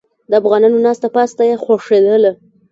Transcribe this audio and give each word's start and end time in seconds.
د 0.29 0.31
افغانانو 0.41 0.83
ناسته 0.85 1.07
پاسته 1.15 1.41
یې 1.49 1.61
خوښیدله. 1.63 2.31